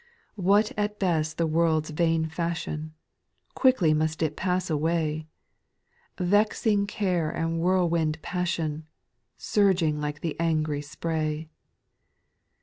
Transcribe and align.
6. 0.33 0.37
What 0.43 0.71
at 0.79 0.97
best 0.97 1.37
the 1.37 1.45
world's 1.45 1.91
vain 1.91 2.25
fashion? 2.25 2.95
Quickly 3.53 3.91
it 3.91 3.93
must 3.93 4.35
past 4.35 4.71
away; 4.71 5.27
Vexing 6.17 6.87
care 6.87 7.29
and 7.29 7.59
whirlwind 7.59 8.19
passion, 8.23 8.87
Surging 9.37 10.01
like 10.01 10.21
the 10.21 10.35
angry 10.39 10.81
spray. 10.81 11.49